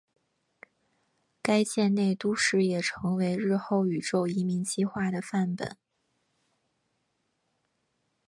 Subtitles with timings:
[1.43, 5.77] 该舰内都市也成为日后宇宙移民计画的范本。